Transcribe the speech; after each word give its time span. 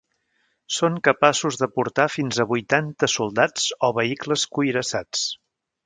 Són 0.77 0.95
capaços 1.07 1.59
de 1.63 1.69
portar 1.75 2.07
fins 2.15 2.39
a 2.39 2.47
vuitanta 2.53 3.13
soldats 3.17 3.71
o 3.91 3.95
vehicles 4.03 4.51
cuirassats. 4.57 5.29